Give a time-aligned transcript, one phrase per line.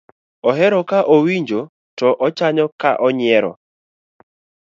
[0.49, 1.61] ohero ka owinjo
[1.97, 3.51] to ochanyo ka oyiero